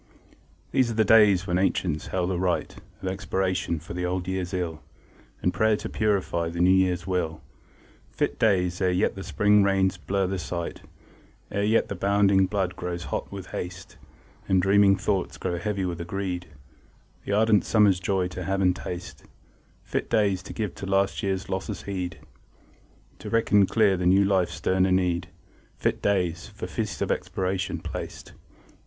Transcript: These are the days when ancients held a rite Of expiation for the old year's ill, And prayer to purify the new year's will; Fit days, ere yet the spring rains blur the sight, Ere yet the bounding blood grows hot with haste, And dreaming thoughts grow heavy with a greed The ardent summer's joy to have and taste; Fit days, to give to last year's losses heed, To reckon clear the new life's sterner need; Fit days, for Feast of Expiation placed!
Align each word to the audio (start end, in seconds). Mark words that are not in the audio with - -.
These 0.71 0.89
are 0.89 0.95
the 0.95 1.05
days 1.05 1.45
when 1.45 1.59
ancients 1.59 2.07
held 2.07 2.31
a 2.31 2.37
rite 2.39 2.77
Of 3.03 3.07
expiation 3.07 3.77
for 3.79 3.93
the 3.93 4.03
old 4.03 4.27
year's 4.27 4.51
ill, 4.51 4.81
And 5.43 5.53
prayer 5.53 5.77
to 5.77 5.89
purify 5.89 6.49
the 6.49 6.59
new 6.59 6.71
year's 6.71 7.05
will; 7.05 7.43
Fit 8.11 8.39
days, 8.39 8.81
ere 8.81 8.89
yet 8.89 9.13
the 9.13 9.23
spring 9.23 9.61
rains 9.61 9.97
blur 9.97 10.25
the 10.25 10.39
sight, 10.39 10.81
Ere 11.51 11.61
yet 11.61 11.87
the 11.87 11.93
bounding 11.93 12.47
blood 12.47 12.75
grows 12.75 13.03
hot 13.13 13.31
with 13.31 13.51
haste, 13.51 13.97
And 14.49 14.59
dreaming 14.59 14.95
thoughts 14.95 15.37
grow 15.37 15.59
heavy 15.59 15.85
with 15.85 16.01
a 16.01 16.05
greed 16.05 16.47
The 17.25 17.33
ardent 17.33 17.63
summer's 17.63 17.99
joy 17.99 18.27
to 18.29 18.45
have 18.45 18.59
and 18.59 18.75
taste; 18.75 19.25
Fit 19.83 20.09
days, 20.09 20.41
to 20.41 20.51
give 20.53 20.73
to 20.81 20.87
last 20.87 21.21
year's 21.21 21.47
losses 21.47 21.83
heed, 21.83 22.17
To 23.19 23.29
reckon 23.29 23.67
clear 23.67 23.95
the 23.97 24.07
new 24.07 24.25
life's 24.25 24.55
sterner 24.55 24.91
need; 24.91 25.27
Fit 25.77 26.01
days, 26.01 26.47
for 26.47 26.65
Feast 26.65 27.03
of 27.03 27.11
Expiation 27.11 27.77
placed! 27.81 28.33